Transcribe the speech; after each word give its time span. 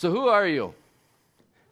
So, 0.00 0.12
who 0.12 0.28
are 0.28 0.46
you? 0.46 0.74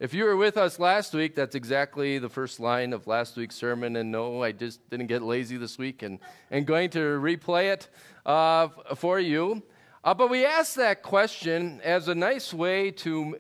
If 0.01 0.13
you 0.13 0.25
were 0.25 0.37
with 0.37 0.57
us 0.57 0.81
last 0.81 1.15
week, 1.15 1.37
that's 1.37 1.55
exactly 1.55 2.19
the 2.19 2.29
first 2.29 2.59
line 2.59 2.93
of 2.93 3.07
last 3.07 3.37
week's 3.37 3.55
sermon. 3.55 3.95
And 3.95 4.11
no, 4.11 4.43
I 4.43 4.51
just 4.51 4.81
didn't 4.91 5.07
get 5.07 5.23
lazy 5.23 5.59
this 5.59 5.79
week 5.79 6.03
and, 6.03 6.19
and 6.51 6.67
going 6.67 6.91
to 6.91 6.99
replay 6.99 7.73
it 7.73 7.89
uh, 8.27 8.67
for 8.97 9.21
you. 9.21 9.63
Uh, 10.03 10.13
but 10.13 10.29
we 10.29 10.45
asked 10.45 10.75
that 10.75 11.05
question 11.05 11.81
as 11.85 12.09
a 12.09 12.17
nice 12.17 12.53
way 12.53 12.91
to, 12.91 13.39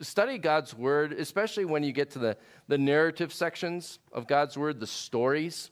study 0.00 0.36
God's 0.36 0.74
Word, 0.74 1.14
especially 1.14 1.64
when 1.64 1.82
you 1.82 1.92
get 1.92 2.10
to 2.10 2.18
the, 2.18 2.36
the 2.68 2.76
narrative 2.76 3.32
sections 3.32 4.00
of 4.12 4.26
God's 4.26 4.58
Word, 4.58 4.80
the 4.80 4.86
stories. 4.86 5.70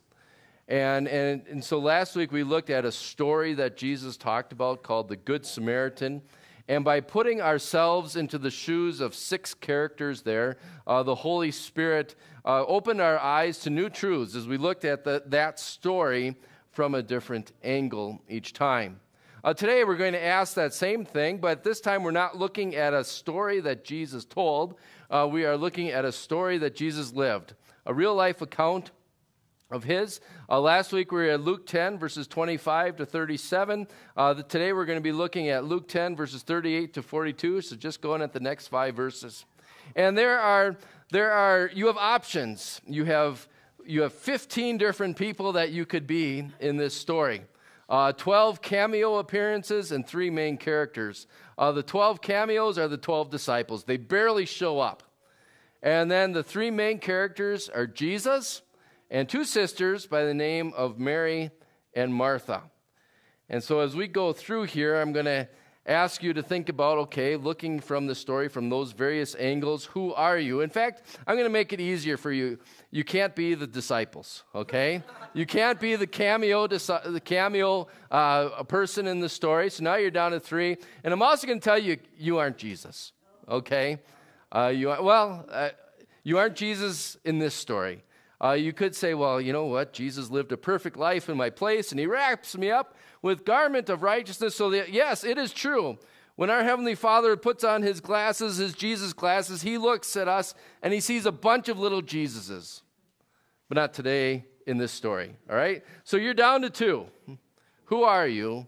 And, 0.69 1.07
and, 1.07 1.47
and 1.49 1.63
so 1.63 1.79
last 1.79 2.17
week 2.17 2.33
we 2.33 2.43
looked 2.43 2.71
at 2.71 2.87
a 2.87 2.93
story 2.93 3.53
that 3.53 3.77
Jesus 3.77 4.17
talked 4.17 4.53
about 4.53 4.83
called 4.83 5.11
the 5.11 5.17
Good 5.17 5.45
Samaritan. 5.45 6.23
And 6.67 6.85
by 6.85 7.01
putting 7.01 7.43
ourselves 7.43 8.17
into 8.17 8.39
the 8.39 8.51
shoes 8.51 9.01
of 9.01 9.15
six 9.15 9.53
characters 9.53 10.23
there, 10.23 10.57
uh, 10.87 11.03
the 11.03 11.15
Holy 11.15 11.51
Spirit 11.51 12.15
uh, 12.45 12.65
opened 12.65 13.01
our 13.01 13.19
eyes 13.19 13.59
to 13.61 13.71
new 13.71 13.91
truths 13.91 14.35
as 14.35 14.47
we 14.47 14.57
looked 14.57 14.85
at 14.85 15.05
the, 15.05 15.23
that 15.27 15.61
story 15.61 16.37
from 16.71 16.95
a 16.95 17.03
different 17.03 17.53
angle 17.63 18.23
each 18.29 18.55
time. 18.55 19.01
Uh, 19.45 19.53
today 19.53 19.85
we're 19.85 19.97
going 19.97 20.15
to 20.15 20.25
ask 20.25 20.55
that 20.55 20.73
same 20.73 21.05
thing, 21.05 21.37
but 21.37 21.63
this 21.63 21.81
time 21.83 22.03
we're 22.03 22.11
not 22.11 22.39
looking 22.39 22.75
at 22.75 22.95
a 22.95 23.05
story 23.05 23.61
that 23.61 23.85
Jesus 23.85 24.25
told. 24.25 24.77
Uh, 25.11 25.29
we 25.31 25.45
are 25.45 25.59
looking 25.59 25.91
at 25.91 26.07
a 26.07 26.13
story 26.13 26.57
that 26.57 26.75
Jesus 26.75 27.13
lived, 27.13 27.53
a 27.85 27.93
real 27.93 28.15
life 28.15 28.41
account 28.41 28.91
of 29.71 29.85
his. 29.85 30.21
Uh, 30.49 30.61
last 30.61 30.93
week 30.93 31.11
we 31.11 31.19
were 31.19 31.31
at 31.31 31.41
Luke 31.41 31.67
10, 31.67 31.99
verses 31.99 32.27
25 32.27 32.97
to 32.97 33.07
37. 33.07 33.87
Uh, 34.17 34.35
today 34.35 34.73
we're 34.73 34.85
going 34.85 34.99
to 34.99 35.03
be 35.03 35.13
looking 35.13 35.49
at 35.49 35.65
Luke 35.65 35.89
10, 35.89 36.17
verses 36.17 36.43
38 36.43 36.95
to 36.95 37.03
42. 37.03 37.61
So 37.63 37.77
just 37.77 38.01
going 38.01 38.23
at 38.23 38.33
the 38.33 38.41
next 38.41 38.69
five 38.69 38.95
verses. 38.95 39.45
And 39.97 40.17
there 40.17 40.39
are, 40.39 40.77
there 41.11 41.33
are, 41.33 41.71
you 41.73 41.87
have 41.87 41.97
options. 41.97 42.81
You 42.87 43.05
have, 43.05 43.49
you 43.85 44.03
have 44.03 44.13
15 44.13 44.79
different 44.79 45.17
people 45.17 45.53
that 45.53 45.71
you 45.71 45.87
could 45.87 46.07
be 46.07 46.49
in 46.61 46.77
this 46.77 46.95
story. 46.95 47.43
Uh, 47.89 48.13
12 48.13 48.63
cameo 48.63 49.17
appearances 49.17 49.93
and 49.93 50.07
three 50.07 50.31
main 50.31 50.57
characters. 50.57 51.27
Uh, 51.59 51.71
the 51.73 51.83
12 51.83 52.23
cameos 52.23 52.79
are 52.79 52.89
the 52.89 52.97
12 52.97 53.31
disciples. 53.31 53.85
They 53.85 53.99
barely 53.99 54.47
show 54.47 54.81
up. 54.81 55.03
And 55.83 56.11
then 56.11 56.33
the 56.33 56.43
three 56.43 56.71
main 56.71 56.99
characters 56.99 57.69
are 57.69 57.87
Jesus, 57.87 58.63
and 59.11 59.29
two 59.29 59.45
sisters 59.45 60.07
by 60.07 60.25
the 60.25 60.35
name 60.35 60.73
of 60.77 60.99
Mary 60.99 61.51
and 61.95 62.15
Martha. 62.15 62.63
And 63.49 63.63
so 63.63 63.81
as 63.81 63.95
we 63.95 64.09
go 64.09 64.33
through 64.33 64.65
here, 64.65 65.01
I'm 65.01 65.13
going 65.13 65.27
to 65.27 65.49
ask 65.87 66.23
you 66.23 66.33
to 66.33 66.43
think 66.43 66.69
about 66.69 66.97
okay, 66.97 67.37
looking 67.37 67.79
from 67.79 68.07
the 68.07 68.15
story 68.15 68.49
from 68.49 68.71
those 68.71 68.93
various 68.93 69.37
angles, 69.39 69.85
who 69.85 70.15
are 70.15 70.39
you? 70.39 70.63
In 70.63 70.71
fact, 70.71 71.03
I'm 71.27 71.35
going 71.35 71.47
to 71.47 71.53
make 71.53 71.73
it 71.73 71.81
easier 71.81 72.17
for 72.17 72.33
you. 72.33 72.59
You 72.91 73.05
can't 73.05 73.35
be 73.35 73.55
the 73.55 73.67
disciples, 73.67 74.45
okay? 74.55 75.03
you 75.35 75.45
can't 75.45 75.79
be 75.79 75.97
the 75.97 76.07
cameo, 76.07 76.67
the 76.67 77.21
cameo 77.23 77.89
uh, 78.11 78.63
person 78.65 79.07
in 79.07 79.21
the 79.21 79.29
story. 79.29 79.69
So 79.69 79.85
now 79.85 79.97
you're 79.97 80.11
down 80.11 80.33
to 80.33 80.41
three. 80.41 80.77
And 81.03 81.13
I'm 81.13 81.23
also 81.23 81.47
going 81.47 81.61
to 81.61 81.65
tell 81.65 81.79
you, 81.79 81.99
you 82.17 82.39
aren't 82.39 82.57
Jesus, 82.57 83.13
okay? 83.49 83.99
Uh, 84.51 84.73
you 84.75 84.91
are, 84.91 85.03
well, 85.03 85.47
uh, 85.51 85.71
you 86.23 86.39
aren't 86.39 86.57
Jesus 86.57 87.19
in 87.25 87.39
this 87.39 87.55
story. 87.55 88.03
Uh, 88.45 88.53
you 88.53 88.75
could 88.75 88.95
say, 88.95 89.15
well, 89.15 89.41
you 89.41 89.55
know 89.55 89.65
what? 89.65 89.95
Jesus 89.95 90.29
lived 90.29 90.53
a 90.53 90.57
perfect 90.59 90.99
life 90.99 91.31
in 91.31 91.37
my 91.37 91.49
place, 91.49 91.91
and 91.91 91.99
he 91.99 92.07
wraps 92.07 92.57
me 92.59 92.71
up 92.71 92.95
with 93.23 93.45
garment 93.45 93.89
of 93.89 94.03
righteousness. 94.03 94.55
So 94.55 94.69
that, 94.71 94.93
yes, 94.93 95.25
it 95.25 95.39
is 95.39 95.53
true. 95.53 95.99
When 96.37 96.51
our 96.51 96.63
Heavenly 96.63 96.95
Father 96.95 97.37
puts 97.37 97.65
on 97.65 97.83
his 97.83 98.01
glasses, 98.01 98.59
his 98.59 98.75
Jesus 98.75 99.15
glasses, 99.15 99.63
he 99.63 99.79
looks 99.79 100.15
at 100.15 100.29
us 100.29 100.55
and 100.83 100.93
he 100.93 101.01
sees 101.01 101.25
a 101.25 101.33
bunch 101.33 101.71
of 101.71 101.79
little 101.79 102.03
Jesuses. 102.03 102.83
But 103.69 103.77
not 103.77 103.95
today 103.95 104.45
in 104.67 104.77
this 104.77 104.93
story, 104.93 105.37
all 105.49 105.57
right? 105.57 105.83
So 106.03 106.19
you're 106.19 106.35
down 106.35 106.63
to 106.63 106.71
two. 106.71 107.07
Who 107.87 108.03
are 108.03 108.27
you, 108.27 108.67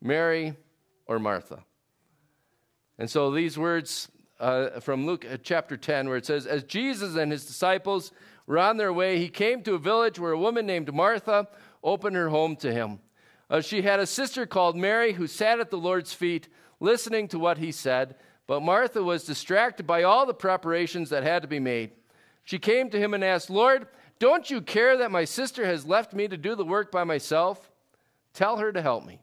Mary 0.00 0.54
or 1.06 1.18
Martha? 1.18 1.64
And 2.98 3.10
so 3.10 3.32
these 3.32 3.58
words 3.58 4.08
uh, 4.38 4.78
from 4.80 5.06
Luke 5.06 5.26
uh, 5.28 5.38
chapter 5.42 5.76
10, 5.76 6.08
where 6.08 6.16
it 6.16 6.26
says, 6.26 6.46
As 6.46 6.62
Jesus 6.64 7.16
and 7.16 7.32
his 7.32 7.44
disciples 7.46 8.12
were 8.48 8.58
on 8.58 8.78
their 8.78 8.92
way, 8.92 9.18
he 9.18 9.28
came 9.28 9.62
to 9.62 9.74
a 9.74 9.78
village 9.78 10.18
where 10.18 10.32
a 10.32 10.38
woman 10.38 10.66
named 10.66 10.92
Martha 10.92 11.46
opened 11.84 12.16
her 12.16 12.30
home 12.30 12.56
to 12.56 12.72
him. 12.72 12.98
Uh, 13.50 13.60
she 13.60 13.82
had 13.82 14.00
a 14.00 14.06
sister 14.06 14.46
called 14.46 14.74
Mary 14.74 15.12
who 15.12 15.26
sat 15.26 15.60
at 15.60 15.70
the 15.70 15.76
Lord's 15.76 16.14
feet 16.14 16.48
listening 16.80 17.28
to 17.28 17.38
what 17.38 17.58
he 17.58 17.70
said, 17.70 18.16
but 18.46 18.62
Martha 18.62 19.02
was 19.02 19.24
distracted 19.24 19.86
by 19.86 20.02
all 20.02 20.24
the 20.24 20.32
preparations 20.32 21.10
that 21.10 21.22
had 21.22 21.42
to 21.42 21.48
be 21.48 21.60
made. 21.60 21.90
She 22.42 22.58
came 22.58 22.88
to 22.88 22.98
him 22.98 23.12
and 23.12 23.22
asked, 23.22 23.50
Lord, 23.50 23.86
don't 24.18 24.50
you 24.50 24.62
care 24.62 24.96
that 24.96 25.10
my 25.10 25.26
sister 25.26 25.66
has 25.66 25.84
left 25.84 26.14
me 26.14 26.26
to 26.26 26.38
do 26.38 26.54
the 26.54 26.64
work 26.64 26.90
by 26.90 27.04
myself? 27.04 27.70
Tell 28.32 28.56
her 28.56 28.72
to 28.72 28.80
help 28.80 29.04
me. 29.04 29.20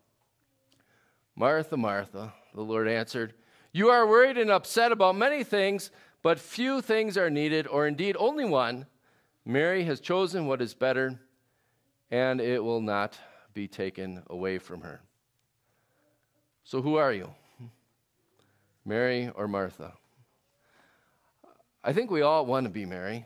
Martha, 1.36 1.78
Martha, 1.78 2.34
the 2.54 2.62
Lord 2.62 2.88
answered, 2.88 3.34
You 3.74 3.90
are 3.90 4.08
worried 4.08 4.38
and 4.38 4.52
upset 4.52 4.92
about 4.92 5.16
many 5.16 5.44
things, 5.44 5.90
but 6.22 6.40
few 6.40 6.80
things 6.80 7.18
are 7.18 7.32
needed, 7.32 7.66
or 7.66 7.88
indeed 7.88 8.16
only 8.20 8.46
one. 8.46 8.86
Mary 9.46 9.84
has 9.84 10.00
chosen 10.00 10.48
what 10.48 10.62
is 10.62 10.74
better, 10.74 11.20
and 12.10 12.42
it 12.42 12.64
will 12.64 12.82
not 12.82 13.18
be 13.54 13.68
taken 13.68 14.24
away 14.28 14.58
from 14.58 14.82
her. 14.82 15.02
So, 16.64 16.82
who 16.82 16.96
are 16.96 17.14
you? 17.14 17.30
Mary 18.84 19.30
or 19.36 19.48
Martha? 19.48 19.94
I 21.84 21.94
think 21.94 22.10
we 22.10 22.24
all 22.24 22.46
want 22.46 22.66
to 22.66 22.72
be 22.72 22.86
Mary. 22.86 23.26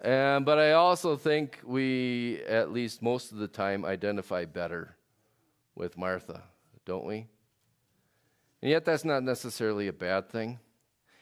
And, 0.00 0.46
but 0.46 0.60
I 0.60 0.72
also 0.72 1.16
think 1.16 1.58
we, 1.64 2.40
at 2.46 2.72
least 2.72 3.02
most 3.02 3.32
of 3.32 3.38
the 3.38 3.48
time, 3.48 3.84
identify 3.84 4.44
better 4.44 4.94
with 5.74 5.98
Martha, 5.98 6.42
don't 6.84 7.04
we? 7.04 7.26
And 8.62 8.70
yet, 8.70 8.84
that's 8.84 9.04
not 9.04 9.24
necessarily 9.24 9.88
a 9.88 9.92
bad 9.92 10.28
thing. 10.30 10.60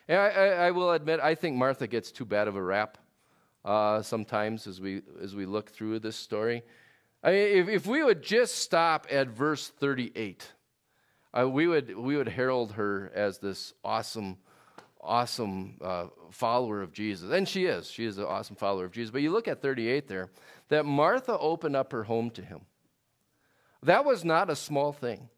And 0.06 0.18
I, 0.18 0.28
I, 0.28 0.46
I 0.66 0.70
will 0.72 0.92
admit, 0.92 1.20
I 1.20 1.34
think 1.34 1.56
Martha 1.56 1.86
gets 1.86 2.12
too 2.12 2.26
bad 2.26 2.48
of 2.48 2.56
a 2.56 2.62
rap 2.62 2.98
uh, 3.66 4.00
sometimes 4.00 4.68
as 4.68 4.80
we, 4.80 5.02
as 5.20 5.34
we 5.34 5.44
look 5.44 5.70
through 5.70 5.98
this 5.98 6.16
story. 6.16 6.62
I 7.22 7.30
mean, 7.32 7.58
if, 7.58 7.68
if 7.68 7.86
we 7.86 8.04
would 8.04 8.22
just 8.22 8.58
stop 8.58 9.08
at 9.10 9.28
verse 9.28 9.68
38, 9.68 10.46
uh, 11.36 11.48
we, 11.48 11.66
would, 11.66 11.94
we 11.96 12.16
would 12.16 12.28
herald 12.28 12.72
her 12.72 13.10
as 13.12 13.38
this 13.38 13.74
awesome, 13.84 14.38
awesome 15.00 15.78
uh, 15.82 16.06
follower 16.30 16.80
of 16.80 16.92
Jesus. 16.92 17.32
And 17.32 17.48
she 17.48 17.64
is. 17.64 17.90
She 17.90 18.04
is 18.04 18.18
an 18.18 18.24
awesome 18.24 18.54
follower 18.54 18.84
of 18.84 18.92
Jesus. 18.92 19.10
But 19.10 19.22
you 19.22 19.32
look 19.32 19.48
at 19.48 19.60
38 19.60 20.06
there, 20.06 20.30
that 20.68 20.86
Martha 20.86 21.36
opened 21.36 21.74
up 21.74 21.90
her 21.90 22.04
home 22.04 22.30
to 22.30 22.42
him. 22.42 22.60
That 23.82 24.04
was 24.04 24.24
not 24.24 24.48
a 24.48 24.56
small 24.56 24.92
thing. 24.92 25.28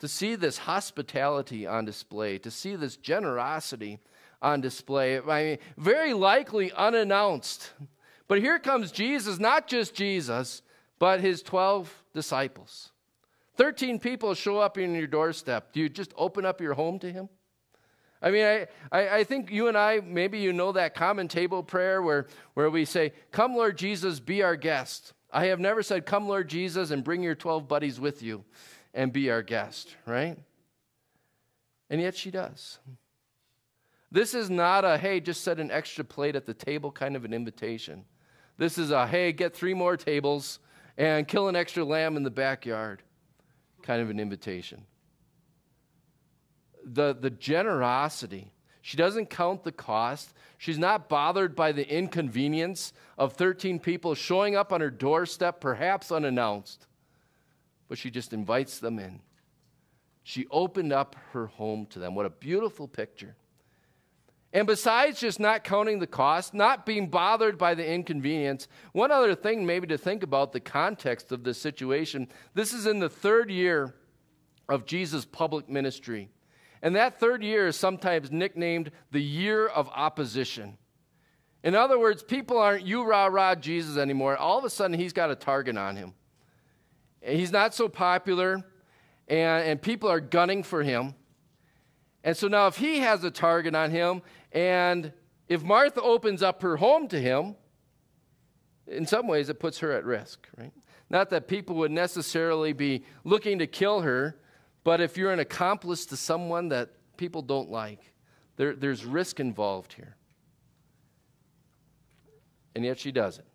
To 0.00 0.08
see 0.08 0.34
this 0.34 0.58
hospitality 0.58 1.66
on 1.66 1.84
display, 1.84 2.38
to 2.38 2.50
see 2.50 2.74
this 2.74 2.96
generosity 2.96 3.98
on 4.40 4.60
display. 4.60 5.18
I 5.18 5.44
mean, 5.44 5.58
very 5.76 6.14
likely 6.14 6.72
unannounced. 6.72 7.72
But 8.28 8.40
here 8.40 8.58
comes 8.58 8.92
Jesus, 8.92 9.38
not 9.38 9.66
just 9.66 9.94
Jesus, 9.94 10.62
but 10.98 11.20
his 11.20 11.42
12 11.42 12.04
disciples. 12.14 12.92
13 13.56 13.98
people 13.98 14.34
show 14.34 14.58
up 14.58 14.78
in 14.78 14.94
your 14.94 15.06
doorstep. 15.06 15.72
Do 15.72 15.80
you 15.80 15.88
just 15.88 16.12
open 16.16 16.44
up 16.44 16.60
your 16.60 16.74
home 16.74 16.98
to 17.00 17.10
him? 17.10 17.28
I 18.20 18.30
mean, 18.30 18.44
I, 18.44 18.66
I, 18.90 19.08
I, 19.18 19.24
think 19.24 19.50
you 19.50 19.68
and 19.68 19.78
I, 19.78 20.00
maybe 20.04 20.38
you 20.38 20.52
know 20.52 20.72
that 20.72 20.94
common 20.94 21.28
table 21.28 21.62
prayer 21.62 22.02
where, 22.02 22.26
where 22.54 22.68
we 22.68 22.84
say, 22.84 23.12
Come, 23.30 23.54
Lord 23.54 23.78
Jesus, 23.78 24.18
be 24.18 24.42
our 24.42 24.56
guest. 24.56 25.12
I 25.32 25.46
have 25.46 25.60
never 25.60 25.82
said, 25.82 26.04
Come, 26.04 26.26
Lord 26.26 26.48
Jesus, 26.48 26.90
and 26.90 27.04
bring 27.04 27.22
your 27.22 27.36
12 27.36 27.68
buddies 27.68 28.00
with 28.00 28.22
you 28.22 28.44
and 28.92 29.12
be 29.12 29.30
our 29.30 29.42
guest, 29.42 29.94
right? 30.04 30.36
And 31.90 32.00
yet 32.00 32.16
she 32.16 32.30
does. 32.30 32.78
This 34.10 34.34
is 34.34 34.48
not 34.48 34.84
a, 34.84 34.96
hey, 34.96 35.20
just 35.20 35.42
set 35.42 35.60
an 35.60 35.70
extra 35.70 36.04
plate 36.04 36.34
at 36.34 36.46
the 36.46 36.54
table 36.54 36.90
kind 36.90 37.14
of 37.14 37.24
an 37.24 37.34
invitation. 37.34 38.04
This 38.56 38.78
is 38.78 38.90
a, 38.90 39.06
hey, 39.06 39.32
get 39.32 39.54
three 39.54 39.74
more 39.74 39.96
tables 39.96 40.60
and 40.96 41.28
kill 41.28 41.48
an 41.48 41.56
extra 41.56 41.84
lamb 41.84 42.16
in 42.16 42.22
the 42.22 42.30
backyard 42.30 43.02
kind 43.82 44.02
of 44.02 44.10
an 44.10 44.18
invitation. 44.18 44.84
The, 46.84 47.16
the 47.18 47.30
generosity, 47.30 48.52
she 48.82 48.96
doesn't 48.96 49.30
count 49.30 49.64
the 49.64 49.72
cost. 49.72 50.34
She's 50.56 50.78
not 50.78 51.08
bothered 51.08 51.54
by 51.54 51.72
the 51.72 51.88
inconvenience 51.88 52.92
of 53.16 53.34
13 53.34 53.78
people 53.78 54.14
showing 54.14 54.56
up 54.56 54.72
on 54.72 54.80
her 54.80 54.90
doorstep, 54.90 55.60
perhaps 55.60 56.10
unannounced, 56.10 56.86
but 57.88 57.98
she 57.98 58.10
just 58.10 58.32
invites 58.32 58.78
them 58.78 58.98
in. 58.98 59.20
She 60.22 60.46
opened 60.50 60.92
up 60.92 61.16
her 61.32 61.46
home 61.46 61.86
to 61.86 61.98
them. 61.98 62.14
What 62.14 62.26
a 62.26 62.30
beautiful 62.30 62.88
picture. 62.88 63.36
And 64.52 64.66
besides 64.66 65.20
just 65.20 65.38
not 65.38 65.62
counting 65.62 65.98
the 65.98 66.06
cost, 66.06 66.54
not 66.54 66.86
being 66.86 67.08
bothered 67.08 67.58
by 67.58 67.74
the 67.74 67.86
inconvenience, 67.86 68.66
one 68.92 69.10
other 69.10 69.34
thing 69.34 69.66
maybe 69.66 69.86
to 69.88 69.98
think 69.98 70.22
about 70.22 70.52
the 70.52 70.60
context 70.60 71.32
of 71.32 71.44
this 71.44 71.60
situation. 71.60 72.28
This 72.54 72.72
is 72.72 72.86
in 72.86 72.98
the 72.98 73.10
third 73.10 73.50
year 73.50 73.94
of 74.68 74.86
Jesus' 74.86 75.26
public 75.26 75.68
ministry. 75.68 76.30
And 76.82 76.96
that 76.96 77.20
third 77.20 77.42
year 77.42 77.66
is 77.66 77.76
sometimes 77.76 78.30
nicknamed 78.30 78.90
the 79.10 79.22
year 79.22 79.66
of 79.66 79.88
opposition. 79.88 80.78
In 81.62 81.74
other 81.74 81.98
words, 81.98 82.22
people 82.22 82.58
aren't 82.58 82.86
you 82.86 83.02
rah 83.04 83.26
rah 83.26 83.54
Jesus 83.54 83.96
anymore. 83.96 84.36
All 84.36 84.58
of 84.58 84.64
a 84.64 84.70
sudden, 84.70 84.98
he's 84.98 85.12
got 85.12 85.30
a 85.30 85.34
target 85.34 85.76
on 85.76 85.96
him. 85.96 86.14
He's 87.20 87.50
not 87.50 87.74
so 87.74 87.88
popular, 87.88 88.64
and, 89.26 89.68
and 89.68 89.82
people 89.82 90.08
are 90.08 90.20
gunning 90.20 90.62
for 90.62 90.82
him. 90.84 91.14
And 92.22 92.36
so 92.36 92.46
now, 92.46 92.68
if 92.68 92.76
he 92.76 92.98
has 92.98 93.24
a 93.24 93.30
target 93.30 93.74
on 93.74 93.90
him, 93.90 94.22
and 94.52 95.12
if 95.48 95.62
Martha 95.62 96.02
opens 96.02 96.42
up 96.42 96.62
her 96.62 96.76
home 96.76 97.08
to 97.08 97.20
him, 97.20 97.56
in 98.86 99.06
some 99.06 99.26
ways 99.26 99.48
it 99.48 99.60
puts 99.60 99.78
her 99.78 99.92
at 99.92 100.04
risk, 100.04 100.46
right? 100.56 100.72
Not 101.10 101.30
that 101.30 101.48
people 101.48 101.76
would 101.76 101.90
necessarily 101.90 102.72
be 102.72 103.04
looking 103.24 103.58
to 103.60 103.66
kill 103.66 104.02
her, 104.02 104.36
but 104.84 105.00
if 105.00 105.16
you're 105.16 105.32
an 105.32 105.40
accomplice 105.40 106.06
to 106.06 106.16
someone 106.16 106.68
that 106.68 106.90
people 107.16 107.42
don't 107.42 107.70
like, 107.70 108.12
there, 108.56 108.74
there's 108.74 109.04
risk 109.04 109.40
involved 109.40 109.94
here. 109.94 110.16
And 112.74 112.84
yet 112.84 112.98
she 112.98 113.10
does 113.10 113.38
it. 113.38 113.46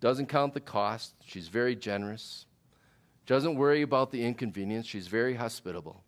Doesn't 0.00 0.26
count 0.26 0.54
the 0.54 0.60
cost. 0.60 1.14
She's 1.24 1.48
very 1.48 1.74
generous. 1.74 2.46
Doesn't 3.26 3.56
worry 3.56 3.82
about 3.82 4.10
the 4.10 4.22
inconvenience. 4.22 4.86
She's 4.86 5.08
very 5.08 5.34
hospitable. 5.34 6.03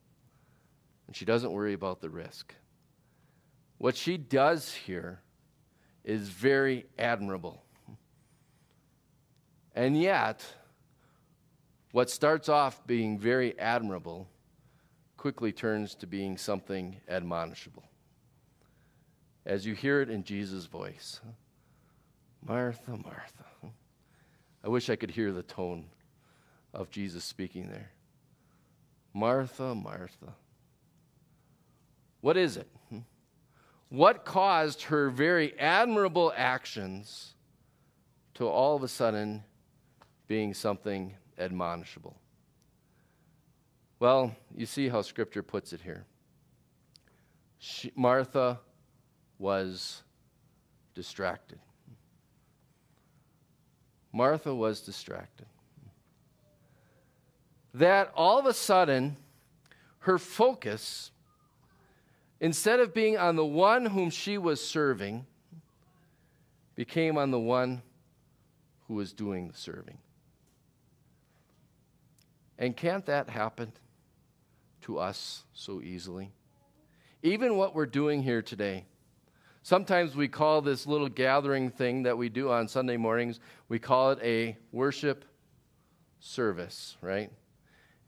And 1.07 1.15
she 1.15 1.25
doesn't 1.25 1.53
worry 1.53 1.73
about 1.73 2.01
the 2.01 2.11
risk. 2.11 2.55
What 3.79 3.97
she 3.97 4.17
does 4.17 4.73
here 4.73 5.21
is 6.05 6.29
very 6.29 6.87
admirable. 6.99 7.63
And 9.75 10.01
yet, 10.01 10.45
what 11.93 12.09
starts 12.09 12.49
off 12.49 12.87
being 12.87 13.19
very 13.19 13.59
admirable 13.59 14.29
quickly 15.17 15.53
turns 15.53 15.95
to 15.97 16.07
being 16.07 16.37
something 16.37 17.01
admonishable. 17.09 17.85
As 19.45 19.67
you 19.67 19.75
hear 19.75 20.01
it 20.01 20.11
in 20.11 20.25
Jesus' 20.25 20.67
voice 20.67 21.21
Martha, 22.47 22.93
Martha. 22.93 23.45
I 24.65 24.69
wish 24.69 24.91
I 24.91 24.97
could 24.97 25.11
hear 25.11 25.33
the 25.33 25.43
tone 25.43 25.87
of 26.73 26.91
Jesus 26.91 27.25
speaking 27.25 27.69
there. 27.69 27.91
Martha, 29.15 29.75
Martha. 29.75 30.35
What 32.21 32.37
is 32.37 32.57
it? 32.57 32.69
What 33.89 34.25
caused 34.25 34.83
her 34.83 35.11
very 35.11 35.57
admirable 35.59 36.33
actions 36.37 37.35
to 38.35 38.47
all 38.47 38.75
of 38.75 38.83
a 38.83 38.89
sudden 38.89 39.45
being 40.27 40.55
something 40.55 41.15
admonishable? 41.39 42.17
Well, 44.01 44.35
you 44.55 44.67
see 44.67 44.89
how 44.89 45.03
Scripture 45.03 45.43
puts 45.43 45.73
it 45.73 45.81
here. 45.81 46.05
She, 47.59 47.93
Martha 47.95 48.59
was 49.39 50.03
distracted. 50.95 51.59
Martha 54.13 54.55
was 54.55 54.81
distracted. 54.81 55.47
That 57.73 58.11
all 58.15 58.39
of 58.39 58.47
a 58.47 58.55
sudden, 58.55 59.17
her 60.01 60.19
focus 60.19 61.11
instead 62.41 62.81
of 62.81 62.95
being 62.95 63.17
on 63.17 63.37
the 63.37 63.45
one 63.45 63.87
whom 63.87 64.11
she 64.11 64.39
was 64.39 64.65
serving, 64.65 65.27
became 66.75 67.17
on 67.17 67.31
the 67.31 67.39
one 67.39 67.83
who 68.87 68.95
was 68.95 69.13
doing 69.13 69.49
the 69.49 69.57
serving. 69.57 69.99
And 72.59 72.77
can't 72.77 73.05
that 73.07 73.29
happen 73.29 73.73
to 74.83 74.99
us 74.99 75.45
so 75.53 75.81
easily? 75.83 76.33
Even 77.23 77.57
what 77.57 77.75
we're 77.75 77.87
doing 77.87 78.23
here 78.23 78.43
today. 78.43 78.85
Sometimes 79.63 80.15
we 80.15 80.29
call 80.29 80.63
this 80.63 80.87
little 80.87 81.09
gathering 81.09 81.71
thing 81.71 82.05
that 82.05 82.17
we 82.17 82.29
do 82.29 82.51
on 82.53 82.69
Sunday 82.69 82.97
mornings, 82.97 83.41
we 83.69 83.81
call 83.81 84.13
it 84.13 84.21
a 84.23 84.57
worship 84.71 85.25
service, 86.21 86.97
right? 87.01 87.33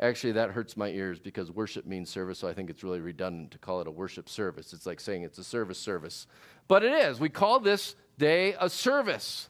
Actually, 0.00 0.33
that 0.33 0.50
hurts 0.50 0.77
my 0.77 0.89
ears 0.89 1.19
because 1.19 1.50
worship 1.50 1.85
means 1.85 2.09
service, 2.09 2.39
so 2.39 2.47
I 2.47 2.55
think 2.55 2.71
it's 2.71 2.85
really 2.85 3.00
redundant 3.00 3.50
to 3.50 3.59
call 3.59 3.81
it 3.81 3.89
a 3.89 3.91
worship 3.91 4.29
service. 4.29 4.73
It's 4.73 4.87
like 4.87 5.00
saying 5.00 5.25
it's 5.25 5.39
a 5.39 5.45
service 5.45 5.79
service. 5.79 6.29
But 6.69 6.85
it 6.85 6.93
is. 6.93 7.19
We 7.19 7.29
call 7.29 7.59
this 7.59 7.97
day 8.17 8.55
a 8.61 8.71
service. 8.71 9.49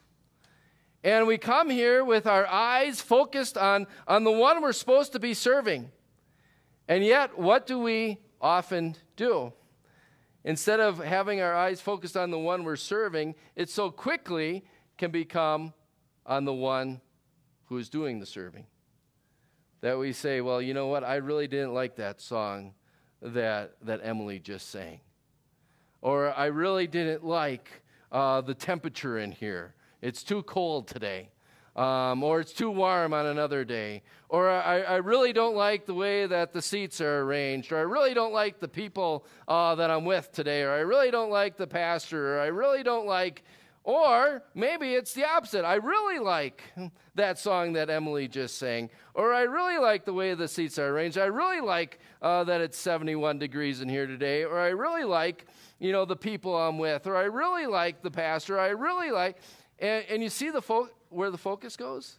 And 1.05 1.27
we 1.27 1.37
come 1.37 1.69
here 1.69 2.03
with 2.03 2.27
our 2.27 2.47
eyes 2.47 3.03
focused 3.03 3.59
on, 3.59 3.87
on 4.07 4.25
the 4.25 4.33
one 4.33 4.63
we're 4.63 4.73
supposed 4.73 5.13
to 5.13 5.19
be 5.19 5.35
serving. 5.35 5.91
And 6.89 7.05
yet, 7.05 7.39
what 7.39 7.67
do 7.67 7.79
we 7.79 8.19
often 8.41 8.97
do? 9.17 9.53
Instead 10.45 10.81
of 10.81 10.99
having 10.99 11.43
our 11.43 11.55
eyes 11.55 11.83
focused 11.83 12.17
on 12.17 12.31
the 12.31 12.39
one 12.39 12.65
we're 12.65 12.77
serving, 12.77 13.35
it 13.55 13.69
so 13.69 13.91
quickly 13.91 14.65
can 14.97 15.11
become 15.11 15.75
on 16.25 16.47
the 16.47 16.55
one 16.55 17.03
who 17.67 17.77
is 17.77 17.91
doing 17.91 18.19
the 18.19 18.27
serving 18.27 18.65
that 19.81 19.99
we 19.99 20.13
say, 20.13 20.41
well, 20.41 20.61
you 20.61 20.75
know 20.75 20.89
what? 20.89 21.05
I 21.05 21.17
really 21.17 21.47
didn't 21.47 21.75
like 21.75 21.97
that 21.97 22.21
song 22.21 22.75
that, 23.23 23.73
that 23.83 24.01
Emily 24.03 24.39
just 24.39 24.71
sang. 24.71 25.01
Or 26.01 26.33
I 26.37 26.47
really 26.47 26.87
didn't 26.87 27.25
like 27.25 27.83
uh, 28.13 28.41
the 28.41 28.55
temperature 28.55 29.19
in 29.19 29.33
here. 29.33 29.75
It's 30.01 30.23
too 30.23 30.43
cold 30.43 30.87
today. 30.89 31.31
Um, 31.77 32.25
or 32.25 32.41
it's 32.41 32.53
too 32.53 32.71
warm 32.71 33.15
on 33.15 33.27
another 33.27 33.65
day. 33.65 34.03
Or 34.29 34.51
I, 34.51 34.81
I, 34.81 34.97
really 34.97 35.33
don't 35.33 35.55
like 35.55 35.87
the 35.87 35.95
way 35.95 36.27
that 36.27 36.53
the 36.53 36.61
seats 36.61 37.01
are 37.01 37.21
arranged. 37.21 37.71
Or 37.71 37.79
I 37.79 37.83
really 37.83 38.15
don't 38.15 38.33
like 38.33 38.59
the 38.59 38.67
people 38.67 39.25
uh, 39.47 39.77
that 39.77 39.89
I'm 39.89 40.05
with 40.05 40.33
today. 40.33 40.63
Or 40.63 40.73
I 40.73 40.81
really 40.81 41.13
don't 41.13 41.31
like 41.31 41.57
the 41.57 41.69
pastor. 41.69 42.37
Or 42.37 42.41
I 42.41 42.47
really 42.47 42.83
don't 42.83 43.07
like 43.07 43.45
or 43.89 44.43
maybe 44.55 44.93
it's 44.93 45.15
the 45.15 45.25
opposite. 45.25 45.65
I 45.65 45.77
really 45.77 46.19
like 46.19 46.63
that 47.15 47.39
song 47.39 47.73
that 47.73 47.89
Emily 47.89 48.29
just 48.29 48.59
sang. 48.59 48.91
Or 49.15 49.33
I 49.33 49.45
really 49.45 49.79
like 49.79 50.05
the 50.05 50.13
way 50.13 50.35
the 50.35 50.47
seats 50.47 50.79
are 50.79 50.91
arranged. 50.91 51.17
I 51.17 51.25
really 51.25 51.63
like 51.63 51.99
uh, 52.21 52.45
that 52.45 52.61
it's 52.61 52.77
71 52.77 53.39
degrees 53.39 53.81
in 53.81 53.89
here 53.89 54.07
today. 54.07 54.45
Or 54.45 54.61
I 54.61 54.69
really 54.69 55.05
like, 55.05 55.47
you 55.79 55.91
know, 55.91 56.05
the 56.05 56.17
people 56.17 56.55
I'm 56.55 56.77
with. 56.77 57.07
Or 57.07 57.17
I 57.17 57.23
really 57.23 57.65
like 57.65 58.03
the 58.03 58.11
pastor. 58.11 58.61
I 58.61 58.69
really 58.69 59.11
like. 59.11 59.39
And, 59.79 60.05
and 60.11 60.23
you 60.23 60.29
see 60.29 60.51
the 60.51 60.61
fo- 60.61 60.91
where 61.09 61.31
the 61.31 61.39
focus 61.39 61.75
goes? 61.75 62.19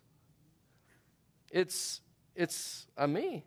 It's, 1.52 2.02
it's 2.36 2.88
on 2.98 3.14
me. 3.14 3.46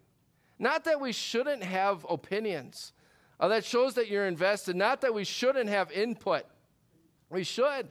Not 0.61 0.85
that 0.85 1.01
we 1.01 1.11
shouldn't 1.11 1.65
have 1.65 2.07
opinions. 2.09 2.93
Uh, 3.41 3.49
that 3.49 3.65
shows 3.65 3.95
that 3.95 4.07
you're 4.07 4.29
invested. 4.29 4.77
Not 4.77 5.01
that 5.01 5.13
we 5.13 5.25
shouldn't 5.25 5.69
have 5.69 5.91
input. 5.91 6.45
We 7.29 7.43
should. 7.43 7.91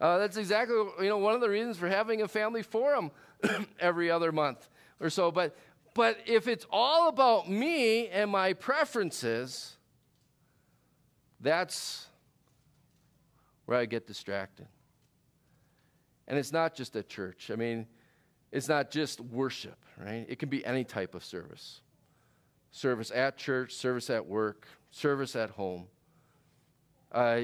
Uh, 0.00 0.18
that's 0.18 0.36
exactly 0.36 0.76
you 1.00 1.08
know 1.08 1.18
one 1.18 1.34
of 1.34 1.40
the 1.40 1.48
reasons 1.48 1.76
for 1.76 1.88
having 1.88 2.22
a 2.22 2.28
family 2.28 2.62
forum 2.62 3.10
every 3.80 4.10
other 4.10 4.30
month 4.30 4.68
or 5.00 5.10
so. 5.10 5.30
But 5.30 5.56
but 5.94 6.18
if 6.26 6.46
it's 6.46 6.66
all 6.70 7.08
about 7.08 7.50
me 7.50 8.08
and 8.08 8.30
my 8.30 8.52
preferences, 8.52 9.76
that's 11.40 12.06
where 13.66 13.78
I 13.78 13.86
get 13.86 14.06
distracted. 14.06 14.68
And 16.28 16.38
it's 16.38 16.52
not 16.52 16.74
just 16.74 16.94
at 16.94 17.08
church. 17.08 17.50
I 17.52 17.56
mean, 17.56 17.86
it's 18.52 18.68
not 18.68 18.90
just 18.90 19.20
worship, 19.20 19.78
right? 19.98 20.24
It 20.28 20.38
can 20.38 20.48
be 20.48 20.64
any 20.64 20.84
type 20.84 21.14
of 21.14 21.24
service. 21.24 21.80
Service 22.70 23.10
at 23.14 23.36
church, 23.36 23.74
service 23.74 24.10
at 24.10 24.26
work, 24.26 24.68
service 24.90 25.34
at 25.34 25.50
home. 25.50 25.86
Uh, 27.10 27.40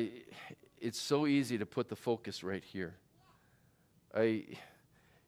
it's 0.85 1.01
so 1.01 1.27
easy 1.27 1.57
to 1.57 1.65
put 1.65 1.89
the 1.89 1.97
focus 1.97 2.45
right 2.45 2.63
here. 2.63 2.95
I, 4.15 4.45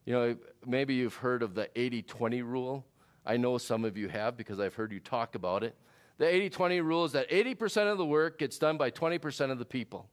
you 0.04 0.12
know, 0.12 0.36
maybe 0.66 0.94
you've 0.94 1.14
heard 1.14 1.42
of 1.42 1.54
the 1.54 1.70
80 1.74 2.02
20 2.02 2.42
rule. 2.42 2.84
I 3.24 3.38
know 3.38 3.56
some 3.56 3.84
of 3.86 3.96
you 3.96 4.08
have 4.08 4.36
because 4.36 4.60
I've 4.60 4.74
heard 4.74 4.92
you 4.92 5.00
talk 5.00 5.34
about 5.34 5.64
it. 5.64 5.74
The 6.18 6.26
80 6.26 6.50
20 6.50 6.80
rule 6.82 7.04
is 7.06 7.12
that 7.12 7.30
80% 7.30 7.90
of 7.90 7.96
the 7.96 8.04
work 8.04 8.38
gets 8.38 8.58
done 8.58 8.76
by 8.76 8.90
20% 8.90 9.50
of 9.50 9.58
the 9.58 9.64
people. 9.64 10.08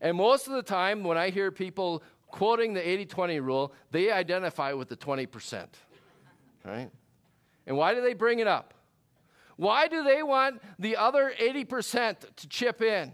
And 0.00 0.16
most 0.16 0.48
of 0.48 0.54
the 0.54 0.62
time, 0.62 1.04
when 1.04 1.16
I 1.16 1.30
hear 1.30 1.52
people 1.52 2.02
quoting 2.26 2.74
the 2.74 2.86
80 2.86 3.06
20 3.06 3.40
rule, 3.40 3.72
they 3.92 4.10
identify 4.10 4.72
with 4.72 4.88
the 4.88 4.96
20%. 4.96 5.66
Right? 6.64 6.90
And 7.66 7.76
why 7.76 7.94
do 7.94 8.02
they 8.02 8.14
bring 8.14 8.40
it 8.40 8.48
up? 8.48 8.74
Why 9.56 9.86
do 9.86 10.02
they 10.02 10.24
want 10.24 10.60
the 10.80 10.96
other 10.96 11.32
80% 11.40 12.16
to 12.36 12.48
chip 12.48 12.82
in? 12.82 13.12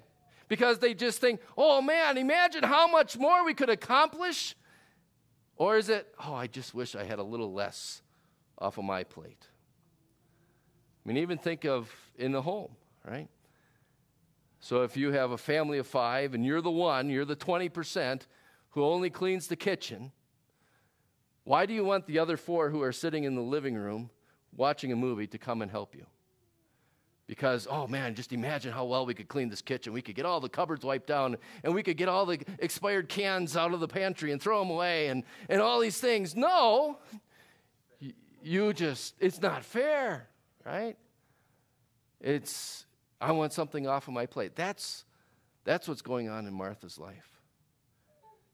Because 0.51 0.81
they 0.81 0.93
just 0.93 1.21
think, 1.21 1.41
oh 1.57 1.81
man, 1.81 2.19
imagine 2.19 2.65
how 2.65 2.87
much 2.87 3.17
more 3.17 3.45
we 3.47 3.55
could 3.55 3.71
accomplish? 3.71 4.57
Or 5.57 5.79
is 5.79 5.89
it, 5.89 6.13
oh, 6.27 6.35
I 6.35 6.49
just 6.49 6.75
wish 6.75 6.97
I 6.97 7.05
had 7.05 7.21
a 7.21 7.23
little 7.23 7.53
less 7.53 8.03
off 8.59 8.77
of 8.77 8.85
my 8.85 9.05
plate? 9.05 9.47
I 11.03 11.09
mean, 11.09 11.19
even 11.19 11.39
think 11.39 11.65
of 11.65 11.95
in 12.17 12.33
the 12.33 12.43
home, 12.43 12.73
right? 13.09 13.29
So 14.59 14.83
if 14.83 14.97
you 14.97 15.13
have 15.13 15.31
a 15.31 15.39
family 15.39 15.79
of 15.79 15.87
five 15.87 16.35
and 16.35 16.45
you're 16.45 16.61
the 16.61 16.71
one, 16.71 17.09
you're 17.09 17.25
the 17.25 17.37
20% 17.37 18.23
who 18.71 18.85
only 18.85 19.09
cleans 19.09 19.47
the 19.47 19.57
kitchen, 19.57 20.11
why 21.45 21.65
do 21.65 21.73
you 21.73 21.85
want 21.85 22.07
the 22.07 22.19
other 22.19 22.37
four 22.37 22.71
who 22.71 22.83
are 22.83 22.93
sitting 22.93 23.23
in 23.23 23.37
the 23.37 23.41
living 23.41 23.77
room 23.77 24.11
watching 24.57 24.93
a 24.93 24.97
movie 24.97 25.29
to 25.29 25.39
come 25.39 25.63
and 25.63 25.71
help 25.71 25.95
you. 25.95 26.07
Because, 27.31 27.69
oh 27.71 27.87
man, 27.87 28.17
just 28.17 28.33
imagine 28.33 28.73
how 28.73 28.85
well 28.87 29.07
we 29.07 29.15
could 29.15 29.29
clean 29.29 29.49
this 29.51 29.63
kitchen. 29.63 29.93
We 29.93 30.03
could 30.03 30.17
get 30.17 30.27
all 30.27 30.41
the 30.41 30.49
cupboards 30.49 30.85
wiped 30.85 31.07
down, 31.07 31.37
and 31.63 31.73
we 31.73 31.85
could 31.85 31.97
get 31.97 32.09
all 32.09 32.27
the 32.27 32.41
expired 32.59 33.09
cans 33.09 33.57
out 33.57 33.73
of 33.73 33.79
the 33.79 33.87
pantry 33.87 34.33
and 34.33 34.43
throw 34.43 34.59
them 34.59 34.69
away, 34.69 35.07
and, 35.07 35.23
and 35.49 35.61
all 35.61 35.79
these 35.79 36.01
things. 36.01 36.35
No, 36.35 36.99
you 38.43 38.73
just, 38.73 39.15
it's 39.21 39.41
not 39.41 39.65
fair, 39.65 40.29
right? 40.67 40.97
It's, 42.21 42.85
I 43.21 43.31
want 43.31 43.53
something 43.53 43.87
off 43.87 44.09
of 44.09 44.15
my 44.15 44.27
plate. 44.27 44.57
That's, 44.57 45.05
that's 45.63 45.87
what's 45.87 46.03
going 46.03 46.29
on 46.29 46.49
in 46.49 46.53
Martha's 46.53 46.99
life. 46.99 47.39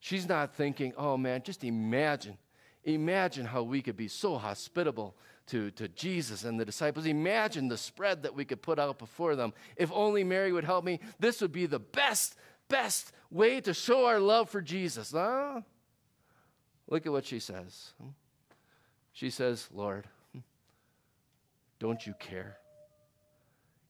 She's 0.00 0.28
not 0.28 0.54
thinking, 0.54 0.92
oh 0.99 1.16
man, 1.16 1.40
just 1.42 1.64
imagine, 1.64 2.37
imagine 2.87 3.45
how 3.45 3.62
we 3.62 3.83
could 3.83 3.97
be 3.97 4.09
so 4.09 4.38
hospitable 4.38 5.14
to, 5.49 5.71
to 5.73 5.88
Jesus 5.88 6.45
and 6.45 6.59
the 6.59 6.64
disciples. 6.64 7.07
Imagine 7.07 7.69
the 7.69 7.76
spread 7.76 8.23
that 8.23 8.35
we 8.35 8.45
could 8.45 8.62
put 8.62 8.78
out 8.78 8.99
before 8.99 9.37
them. 9.37 9.52
If 9.76 9.93
only 9.93 10.25
Mary 10.25 10.52
would 10.52 10.64
help 10.64 10.85
me, 10.85 11.00
this 11.19 11.40
would 11.40 11.52
be 11.52 11.66
the 11.66 11.78
best, 11.78 12.37
best 12.69 13.12
way 13.31 13.61
to 13.61 13.75
show 13.75 14.07
our 14.07 14.21
love 14.21 14.49
for 14.49 14.61
Jesus. 14.61 15.12
Huh? 15.12 15.61
Look 16.88 17.07
at 17.07 17.12
what 17.12 17.26
she 17.26 17.40
says. 17.40 17.93
She 19.12 19.31
says, 19.31 19.69
Lord, 19.73 20.07
don't 21.78 22.07
you 22.07 22.14
care? 22.19 22.57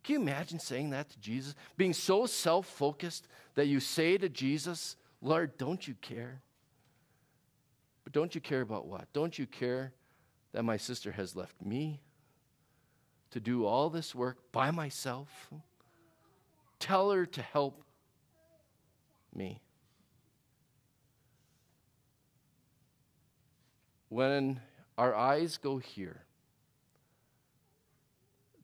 Can 0.03 0.15
you 0.15 0.21
imagine 0.21 0.59
saying 0.59 0.91
that 0.91 1.11
to 1.11 1.19
Jesus? 1.19 1.55
Being 1.77 1.93
so 1.93 2.27
self 2.27 2.67
focused 2.67 3.27
that 3.55 3.67
you 3.67 3.81
say 3.81 4.17
to 4.19 4.29
Jesus, 4.29 4.97
Lord, 5.21 5.59
don't 5.59 5.87
you 5.87 5.95
care? 6.01 6.41
But 8.07 8.13
don't 8.13 8.37
you 8.37 8.41
care 8.41 8.61
about 8.61 8.87
what? 8.87 9.13
Don't 9.13 9.37
you 9.37 9.47
care 9.47 9.93
that 10.53 10.63
my 10.63 10.77
sister 10.77 11.11
has 11.11 11.35
left 11.35 11.61
me 11.61 12.01
to 13.33 13.41
do 13.41 13.67
all 13.67 13.91
this 13.91 14.15
work 14.15 14.39
by 14.53 14.71
myself. 14.71 15.51
Tell 16.79 17.11
her 17.11 17.27
to 17.27 17.43
help 17.43 17.83
me. 19.35 19.61
When 24.09 24.61
our 24.97 25.13
eyes 25.13 25.57
go 25.57 25.79
here, 25.79 26.23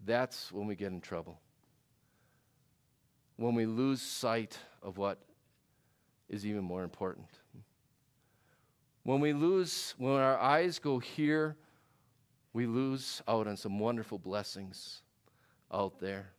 that's 0.07 0.53
when 0.53 0.69
we 0.69 0.77
get 0.77 0.93
in 0.93 1.01
trouble. 1.01 1.41
When 3.35 3.57
we 3.57 3.67
lose 3.67 4.01
sight 4.01 4.57
of 4.85 4.99
what 4.99 5.19
is 6.29 6.47
even 6.47 6.63
more 6.63 6.85
important. 6.85 7.27
When 9.05 9.21
we 9.21 9.33
lose, 9.33 9.95
when 9.99 10.15
our 10.15 10.39
eyes 10.39 10.79
go 10.79 10.99
here, 10.99 11.57
we 12.53 12.67
lose 12.67 13.23
out 13.27 13.47
on 13.47 13.57
some 13.57 13.79
wonderful 13.79 14.19
blessings 14.19 15.03
out 15.73 15.99
there. 16.01 16.31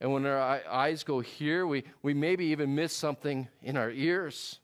And 0.00 0.12
when 0.12 0.26
our 0.26 0.38
eyes 0.38 1.02
go 1.04 1.20
here, 1.20 1.66
we, 1.66 1.84
we 2.02 2.14
maybe 2.14 2.46
even 2.46 2.74
miss 2.74 2.92
something 2.92 3.48
in 3.62 3.76
our 3.76 3.90
ears. 3.90 4.60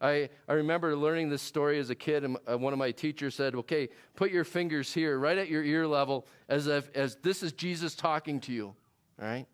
I, 0.00 0.28
I 0.48 0.54
remember 0.54 0.96
learning 0.96 1.30
this 1.30 1.42
story 1.42 1.78
as 1.78 1.90
a 1.90 1.94
kid, 1.94 2.24
and 2.24 2.36
uh, 2.50 2.58
one 2.58 2.72
of 2.72 2.78
my 2.78 2.90
teachers 2.90 3.34
said, 3.34 3.54
Okay, 3.54 3.88
put 4.16 4.30
your 4.30 4.44
fingers 4.44 4.92
here, 4.92 5.18
right 5.18 5.38
at 5.38 5.48
your 5.48 5.62
ear 5.62 5.86
level, 5.86 6.26
as 6.48 6.66
if 6.66 6.90
as 6.94 7.16
this 7.22 7.42
is 7.42 7.52
Jesus 7.52 7.94
talking 7.94 8.40
to 8.40 8.52
you. 8.52 8.74
All 9.20 9.26
right? 9.26 9.46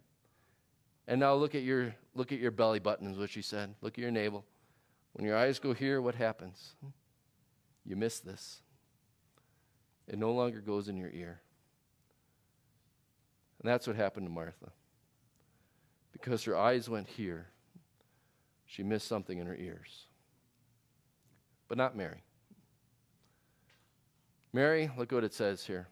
And 1.07 1.21
now 1.21 1.35
look 1.35 1.55
at 1.55 1.63
your 1.63 1.95
look 2.15 2.33
at 2.33 2.39
your 2.39 2.51
belly 2.51 2.79
button, 2.79 3.11
is 3.11 3.19
what 3.19 3.31
she 3.31 3.43
said. 3.43 3.75
Look 3.83 3.95
at 3.95 3.99
your 3.99 4.11
navel. 4.11 4.45
When 5.13 5.27
your 5.27 5.37
eyes 5.37 5.59
go 5.59 5.73
here, 5.73 6.01
what 6.01 6.15
happens? 6.15 6.75
You 7.85 7.97
miss 7.97 8.21
this. 8.21 8.61
It 10.07 10.19
no 10.19 10.33
longer 10.33 10.61
goes 10.61 10.89
in 10.89 10.97
your 10.97 11.11
ear. 11.11 11.41
And 13.61 13.71
that's 13.71 13.87
what 13.87 13.97
happened 13.97 14.27
to 14.27 14.33
Martha. 14.33 14.71
Because 16.13 16.45
her 16.45 16.57
eyes 16.57 16.89
went 16.89 17.09
here, 17.09 17.49
she 18.67 18.83
missed 18.83 19.09
something 19.09 19.39
in 19.39 19.47
her 19.47 19.57
ears. 19.57 20.07
But 21.69 21.79
not 21.79 21.97
Mary. 21.97 22.23
Mary, 24.53 24.91
look 24.97 25.13
what 25.13 25.25
it 25.25 25.35
says 25.35 25.65
here. 25.65 25.89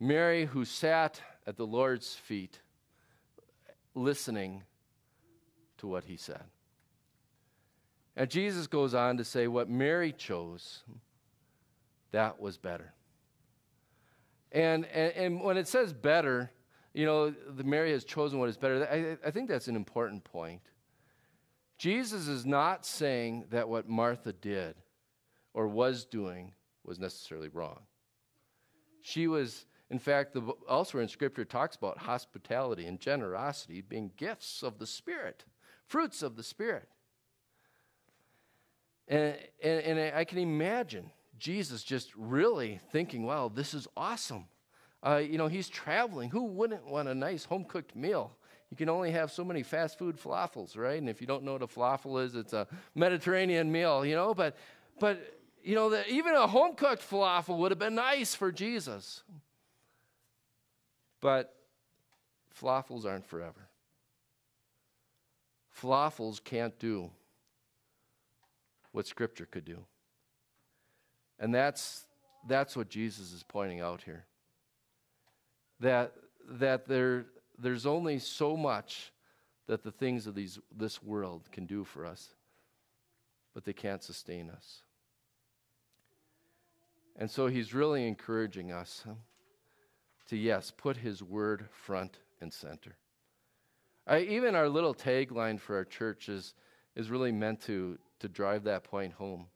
Mary, 0.00 0.46
who 0.46 0.64
sat 0.64 1.20
at 1.46 1.56
the 1.56 1.66
Lord's 1.66 2.14
feet, 2.14 2.60
listening 3.94 4.62
to 5.78 5.86
what 5.86 6.04
he 6.04 6.16
said. 6.16 6.44
And 8.16 8.30
Jesus 8.30 8.66
goes 8.66 8.94
on 8.94 9.18
to 9.18 9.24
say, 9.24 9.46
What 9.46 9.68
Mary 9.68 10.12
chose, 10.12 10.82
that 12.12 12.40
was 12.40 12.56
better. 12.56 12.94
And, 14.52 14.86
and, 14.86 15.12
and 15.12 15.40
when 15.42 15.58
it 15.58 15.68
says 15.68 15.92
better, 15.92 16.50
you 16.94 17.04
know, 17.04 17.30
the 17.30 17.64
Mary 17.64 17.92
has 17.92 18.04
chosen 18.04 18.38
what 18.38 18.48
is 18.48 18.56
better, 18.56 18.88
I, 18.90 19.28
I 19.28 19.30
think 19.30 19.48
that's 19.48 19.68
an 19.68 19.76
important 19.76 20.24
point. 20.24 20.62
Jesus 21.76 22.26
is 22.26 22.46
not 22.46 22.86
saying 22.86 23.44
that 23.50 23.68
what 23.68 23.86
Martha 23.86 24.32
did 24.32 24.76
or 25.52 25.68
was 25.68 26.06
doing 26.06 26.52
was 26.84 26.98
necessarily 26.98 27.48
wrong. 27.48 27.80
She 29.02 29.26
was, 29.26 29.66
in 29.90 29.98
fact, 29.98 30.32
the, 30.32 30.54
elsewhere 30.70 31.02
in 31.02 31.08
Scripture 31.08 31.44
talks 31.44 31.76
about 31.76 31.98
hospitality 31.98 32.86
and 32.86 32.98
generosity 32.98 33.82
being 33.82 34.10
gifts 34.16 34.62
of 34.62 34.78
the 34.78 34.86
Spirit, 34.86 35.44
fruits 35.86 36.22
of 36.22 36.36
the 36.36 36.42
Spirit. 36.42 36.88
And, 39.08 39.36
and, 39.62 39.80
and 39.80 40.16
I 40.16 40.24
can 40.24 40.38
imagine 40.38 41.10
Jesus 41.38 41.84
just 41.84 42.10
really 42.16 42.80
thinking, 42.90 43.24
wow, 43.24 43.50
this 43.52 43.74
is 43.74 43.86
awesome. 43.96 44.46
Uh, 45.02 45.16
you 45.16 45.38
know, 45.38 45.46
he's 45.46 45.68
traveling. 45.68 46.30
Who 46.30 46.44
wouldn't 46.44 46.86
want 46.86 47.08
a 47.08 47.14
nice 47.14 47.44
home 47.44 47.64
cooked 47.64 47.94
meal? 47.94 48.32
You 48.70 48.76
can 48.76 48.88
only 48.88 49.12
have 49.12 49.30
so 49.30 49.44
many 49.44 49.62
fast 49.62 49.98
food 49.98 50.16
falafels, 50.16 50.76
right? 50.76 50.98
And 50.98 51.08
if 51.08 51.20
you 51.20 51.26
don't 51.26 51.44
know 51.44 51.52
what 51.52 51.62
a 51.62 51.66
falafel 51.68 52.24
is, 52.24 52.34
it's 52.34 52.52
a 52.52 52.66
Mediterranean 52.94 53.70
meal, 53.70 54.04
you 54.04 54.16
know. 54.16 54.34
But, 54.34 54.56
but 54.98 55.38
you 55.62 55.76
know, 55.76 55.90
the, 55.90 56.08
even 56.08 56.34
a 56.34 56.46
home 56.46 56.74
cooked 56.74 57.08
falafel 57.08 57.58
would 57.58 57.70
have 57.70 57.78
been 57.78 57.94
nice 57.94 58.34
for 58.34 58.50
Jesus. 58.50 59.22
But 61.20 61.54
falafels 62.60 63.04
aren't 63.04 63.26
forever. 63.26 63.68
Falafels 65.80 66.42
can't 66.42 66.76
do 66.78 67.10
what 68.96 69.06
Scripture 69.06 69.44
could 69.44 69.66
do. 69.66 69.84
And 71.38 71.54
that's, 71.54 72.06
that's 72.48 72.74
what 72.74 72.88
Jesus 72.88 73.30
is 73.30 73.42
pointing 73.42 73.82
out 73.82 74.00
here. 74.00 74.24
That, 75.80 76.14
that 76.52 76.88
there, 76.88 77.26
there's 77.58 77.84
only 77.84 78.18
so 78.18 78.56
much 78.56 79.12
that 79.66 79.82
the 79.82 79.90
things 79.90 80.26
of 80.26 80.34
these, 80.34 80.58
this 80.74 81.02
world 81.02 81.42
can 81.52 81.66
do 81.66 81.84
for 81.84 82.06
us, 82.06 82.30
but 83.52 83.66
they 83.66 83.74
can't 83.74 84.02
sustain 84.02 84.48
us. 84.48 84.80
And 87.16 87.30
so 87.30 87.48
he's 87.48 87.74
really 87.74 88.08
encouraging 88.08 88.72
us 88.72 89.04
to, 90.30 90.38
yes, 90.38 90.72
put 90.74 90.96
his 90.96 91.22
word 91.22 91.68
front 91.70 92.16
and 92.40 92.50
center. 92.50 92.96
I, 94.06 94.20
even 94.20 94.54
our 94.54 94.70
little 94.70 94.94
tagline 94.94 95.60
for 95.60 95.76
our 95.76 95.84
church 95.84 96.30
is, 96.30 96.54
is 96.94 97.10
really 97.10 97.32
meant 97.32 97.60
to, 97.64 97.98
to 98.20 98.28
drive 98.28 98.64
that 98.64 98.84
point 98.84 99.14
home. 99.14 99.46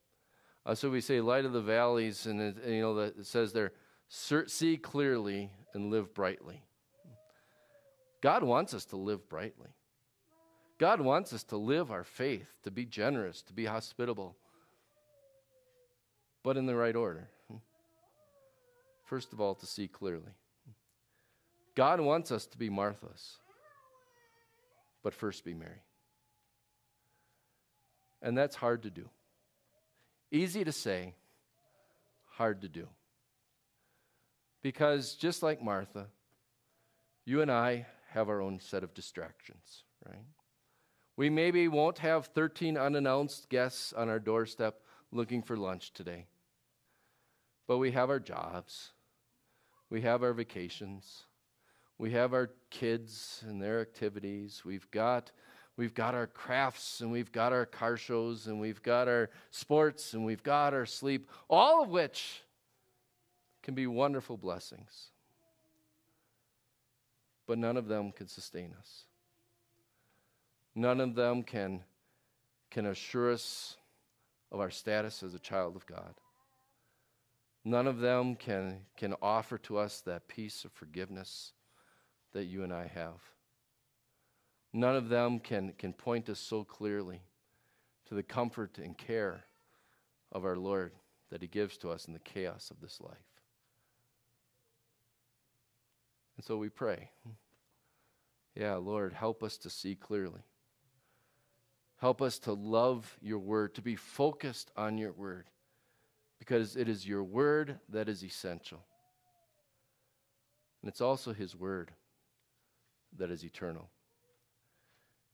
Uh, 0.67 0.75
so 0.75 0.90
we 0.90 1.00
say 1.00 1.21
light 1.21 1.45
of 1.45 1.52
the 1.52 1.61
valleys, 1.61 2.26
and 2.26 2.40
it, 2.40 2.57
you 2.67 2.81
know 2.81 2.99
it 2.99 3.26
says 3.26 3.52
there, 3.52 3.73
see 4.09 4.76
clearly 4.76 5.50
and 5.75 5.90
live 5.90 6.12
brightly. 6.14 6.62
God 8.21 8.43
wants 8.43 8.75
us 8.75 8.85
to 8.87 8.97
live 8.97 9.29
brightly. 9.29 9.71
God 10.79 11.00
wants 11.00 11.33
us 11.33 11.43
to 11.45 11.57
live 11.57 11.90
our 11.90 12.05
faith, 12.05 12.49
to 12.62 12.71
be 12.71 12.85
generous, 12.85 13.43
to 13.43 13.52
be 13.52 13.67
hospitable, 13.67 14.37
but 16.43 16.57
in 16.57 16.67
the 16.67 16.75
right 16.75 16.97
order. 16.97 17.29
First 19.05 19.33
of 19.33 19.40
all, 19.40 19.55
to 19.57 19.67
see 19.67 19.88
clearly. 19.88 20.33
God 21.75 22.00
wants 22.00 22.31
us 22.31 22.47
to 22.47 22.59
be 22.59 22.71
Marthas, 22.71 23.38
but 25.02 25.14
first 25.14 25.45
be 25.45 25.55
Mary. 25.55 25.83
And 28.23 28.37
that's 28.37 28.57
hard 28.57 28.83
to 28.83 28.91
do. 28.91 29.09
Easy 30.31 30.65
to 30.65 30.73
say, 30.73 31.15
hard 32.33 32.62
to 32.62 32.69
do. 32.69 32.87
Because 34.62 35.15
just 35.15 35.43
like 35.43 35.62
Martha, 35.62 36.07
you 37.25 37.43
and 37.43 37.50
I 37.50 37.87
have 38.11 38.29
our 38.29 38.41
own 38.41 38.61
set 38.61 38.85
of 38.85 38.95
distractions, 38.95 39.85
right? 40.07 40.25
We 41.17 41.31
maybe 41.31 41.69
won't 41.69 41.99
have 41.99 42.27
13 42.27 42.77
unannounced 42.77 43.49
guests 43.49 43.93
on 43.93 44.09
our 44.09 44.19
doorstep 44.19 44.81
looking 45.12 45.43
for 45.43 45.57
lunch 45.57 45.93
today. 45.93 46.27
But 47.67 47.79
we 47.79 47.93
have 47.93 48.11
our 48.11 48.21
jobs, 48.21 48.91
we 49.91 50.00
have 50.03 50.23
our 50.23 50.33
vacations, 50.33 51.25
we 51.99 52.12
have 52.12 52.33
our 52.33 52.50
kids 52.71 53.45
and 53.47 53.62
their 53.62 53.81
activities, 53.81 54.62
we've 54.65 54.91
got 54.91 55.31
we've 55.81 55.95
got 55.95 56.15
our 56.15 56.27
crafts 56.27 57.01
and 57.01 57.11
we've 57.11 57.33
got 57.33 57.55
our 57.55 57.65
car 57.65 57.97
shows 57.97 58.49
and 58.49 58.61
we've 58.61 58.83
got 58.83 59.09
our 59.09 59.31
sports 59.51 60.13
and 60.13 60.27
we've 60.27 60.43
got 60.43 60.75
our 60.75 60.85
sleep, 60.85 61.31
all 61.49 61.83
of 61.83 61.89
which 61.89 62.43
can 63.63 63.75
be 63.75 63.87
wonderful 63.87 64.37
blessings, 64.37 65.07
but 67.47 67.57
none 67.57 67.79
of 67.79 67.89
them 67.89 68.13
can 68.13 68.29
sustain 68.29 68.75
us. 68.79 69.05
None 70.75 71.01
of 71.01 71.15
them 71.15 71.43
can, 71.43 71.83
can 72.71 72.85
assure 72.85 73.33
us 73.33 73.79
of 74.53 74.61
our 74.61 74.71
status 74.71 75.23
as 75.23 75.33
a 75.33 75.39
child 75.39 75.77
of 75.77 75.87
God. 75.87 76.13
None 77.65 77.87
of 77.87 78.01
them 78.01 78.35
can, 78.35 78.81
can 78.99 79.15
offer 79.23 79.57
to 79.57 79.79
us 79.79 80.03
that 80.03 80.29
peace 80.29 80.67
of 80.67 80.73
forgiveness 80.73 81.55
that 82.35 82.45
you 82.45 82.65
and 82.65 82.71
I 82.73 82.87
have. 82.87 83.23
None 84.73 84.95
of 84.95 85.09
them 85.09 85.41
can, 85.41 85.73
can 85.79 85.93
point 85.93 86.29
us 86.29 86.39
so 86.39 86.65
clearly 86.65 87.23
to 88.07 88.15
the 88.15 88.23
comfort 88.23 88.79
and 88.79 88.97
care 88.97 89.45
of 90.33 90.45
our 90.45 90.57
Lord 90.57 90.93
that 91.31 91.43
He 91.43 91.49
gives 91.49 91.77
to 91.79 91.91
us 91.91 92.07
in 92.07 92.12
the 92.12 92.21
chaos 92.21 92.71
of 92.71 92.81
this 92.81 93.00
life. 93.00 93.17
And 96.37 96.45
so 96.45 96.57
we 96.57 96.69
pray, 96.69 97.11
yeah, 98.55 98.77
Lord, 98.77 99.12
help 99.12 99.43
us 99.43 99.57
to 99.59 99.71
see 99.71 99.95
clearly. 99.95 100.41
Help 101.99 102.23
us 102.23 102.39
to 102.41 102.53
love 102.55 103.19
your 103.21 103.39
word, 103.39 103.75
to 103.75 103.83
be 103.83 103.95
focused 103.95 104.71
on 104.77 104.97
your 104.97 105.12
word, 105.12 105.50
because 106.39 106.77
it 106.77 106.89
is 106.89 107.07
your 107.07 107.23
word 107.23 107.79
that 107.91 108.09
is 108.09 108.25
essential. 108.25 108.83
And 110.81 110.89
it's 110.89 111.03
also 111.03 111.35
his 111.35 111.55
word 111.55 111.91
that 113.19 113.31
is 113.31 113.45
eternal. 113.45 113.91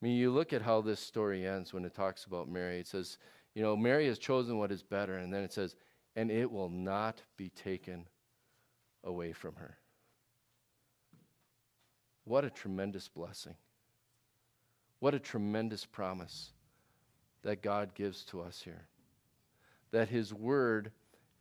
I 0.00 0.04
mean, 0.04 0.16
you 0.16 0.30
look 0.30 0.52
at 0.52 0.62
how 0.62 0.82
this 0.82 1.00
story 1.00 1.46
ends 1.46 1.72
when 1.72 1.84
it 1.84 1.94
talks 1.94 2.24
about 2.24 2.48
Mary. 2.48 2.78
It 2.78 2.86
says, 2.86 3.16
you 3.54 3.62
know, 3.62 3.76
Mary 3.76 4.06
has 4.06 4.18
chosen 4.18 4.58
what 4.58 4.70
is 4.70 4.82
better. 4.82 5.16
And 5.16 5.32
then 5.32 5.42
it 5.42 5.52
says, 5.52 5.74
and 6.14 6.30
it 6.30 6.50
will 6.50 6.68
not 6.68 7.22
be 7.36 7.48
taken 7.50 8.06
away 9.04 9.32
from 9.32 9.54
her. 9.56 9.78
What 12.24 12.44
a 12.44 12.50
tremendous 12.50 13.08
blessing. 13.08 13.54
What 14.98 15.14
a 15.14 15.18
tremendous 15.18 15.86
promise 15.86 16.52
that 17.42 17.62
God 17.62 17.94
gives 17.94 18.24
to 18.24 18.42
us 18.42 18.60
here. 18.62 18.88
That 19.92 20.08
His 20.08 20.34
Word 20.34 20.90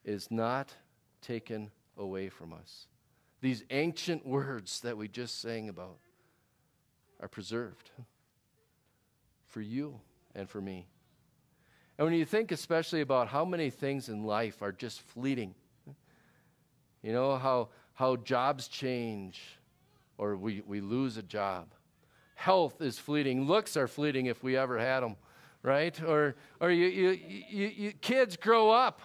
is 0.06 0.30
not 0.30 0.74
taken 1.22 1.72
away 1.98 2.30
from 2.30 2.54
us. 2.54 2.88
These 3.42 3.64
ancient 3.70 4.26
words 4.26 4.80
that 4.82 4.98
we 4.98 5.08
just 5.08 5.42
sang 5.42 5.68
about 5.68 5.98
are 7.20 7.28
preserved 7.28 7.92
for 9.56 9.62
you 9.62 9.98
and 10.36 10.50
for 10.50 10.60
me. 10.60 10.86
And 11.98 12.04
when 12.04 12.14
you 12.14 12.26
think 12.26 12.52
especially 12.52 13.00
about 13.00 13.30
how 13.30 13.46
many 13.46 13.70
things 13.70 14.10
in 14.10 14.26
life 14.26 14.62
are 14.62 14.74
just 14.74 15.00
fleeting, 15.00 15.56
you 17.02 17.14
know, 17.14 17.38
how, 17.38 17.70
how 17.94 18.18
jobs 18.18 18.68
change 18.68 19.42
or 20.18 20.36
we, 20.36 20.62
we 20.68 20.82
lose 20.82 21.16
a 21.16 21.24
job. 21.24 21.68
Health 22.36 22.82
is 22.82 23.00
fleeting. 23.00 23.48
Looks 23.48 23.78
are 23.78 23.88
fleeting 23.88 24.26
if 24.26 24.44
we 24.44 24.58
ever 24.58 24.78
had 24.78 25.00
them, 25.00 25.16
right? 25.64 26.04
Or, 26.04 26.36
or 26.60 26.70
you, 26.70 26.88
you, 26.88 27.20
you, 27.50 27.68
you 27.68 27.92
kids 27.94 28.36
grow 28.36 28.72
up 28.72 29.00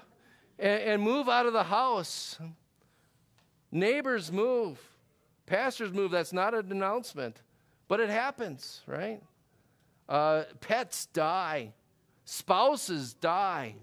and, 0.58 0.82
and 0.82 1.02
move 1.02 1.28
out 1.28 1.46
of 1.46 1.52
the 1.52 1.62
house. 1.62 2.40
Neighbors 3.70 4.32
move. 4.32 4.80
Pastors 5.46 5.92
move. 5.92 6.10
That's 6.10 6.32
not 6.32 6.54
a 6.54 6.62
denouncement, 6.64 7.40
but 7.86 8.00
it 8.00 8.10
happens, 8.10 8.80
right? 8.88 9.20
Uh, 10.10 10.42
pets 10.60 11.06
die. 11.06 11.72
Spouses 12.24 13.14
die. 13.14 13.76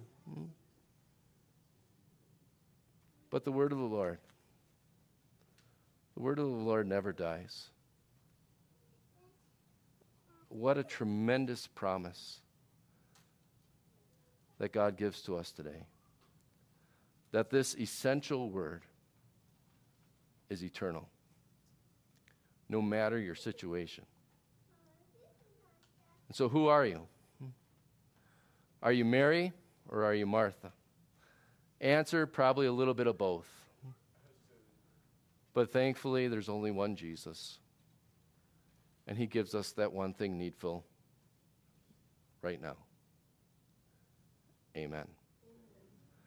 But 3.30 3.46
the 3.46 3.52
word 3.52 3.72
of 3.72 3.78
the 3.78 3.86
Lord, 3.86 4.20
the 6.16 6.22
word 6.22 6.40
of 6.40 6.46
the 6.46 6.52
Lord 6.52 6.88
never 6.88 7.14
dies. 7.14 7.70
What 10.50 10.78
a 10.78 10.84
tremendous 10.84 11.68
promise 11.68 12.40
that 14.60 14.72
God 14.72 14.98
gives 14.98 15.22
to 15.24 15.38
us 15.38 15.52
today. 15.52 15.86
That 17.32 17.50
this 17.50 17.76
essential 17.76 18.50
word 18.50 18.84
is 20.50 20.64
eternal, 20.64 21.08
no 22.70 22.82
matter 22.82 23.20
your 23.20 23.36
situation. 23.36 24.06
And 26.28 26.36
so, 26.36 26.50
who 26.50 26.68
are 26.68 26.86
you? 26.86 27.08
Are 28.82 28.92
you 28.92 29.06
Mary 29.06 29.54
or 29.90 30.04
are 30.04 30.14
you 30.14 30.26
Martha? 30.26 30.72
Answer 31.82 32.26
probably 32.26 32.68
a 32.68 32.72
little 32.72 32.94
bit 32.94 33.08
of 33.08 33.18
both. 33.18 33.48
But 35.54 35.72
thankfully, 35.72 36.28
there's 36.28 36.50
only 36.50 36.72
one 36.72 36.96
Jesus. 36.96 37.60
And 39.08 39.18
he 39.18 39.26
gives 39.26 39.56
us 39.56 39.72
that 39.74 39.92
one 39.92 40.14
thing 40.14 40.38
needful 40.38 40.86
right 42.42 42.62
now. 42.62 42.76
Amen. 44.76 45.08